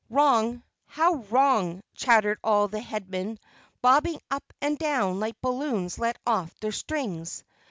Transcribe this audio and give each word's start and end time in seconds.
"Wrong, 0.09 0.63
how 0.87 1.17
wrong," 1.29 1.79
chattered 1.93 2.39
all 2.43 2.67
the 2.67 2.79
Headmen, 2.79 3.37
bobbing 3.83 4.19
up 4.31 4.51
and 4.59 4.75
down 4.79 5.19
like 5.19 5.39
balloons 5.41 5.99
let 5.99 6.17
off 6.25 6.59
their 6.59 6.71
strings. 6.71 7.43